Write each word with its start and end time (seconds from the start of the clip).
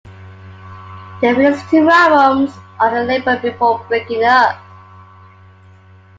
They 1.21 1.31
released 1.31 1.69
two 1.69 1.87
albums 1.87 2.55
on 2.79 2.91
the 2.95 3.03
label 3.03 3.37
before 3.37 3.85
breaking 3.87 4.23
up. 4.23 4.59